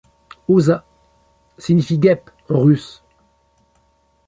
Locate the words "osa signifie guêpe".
0.47-2.31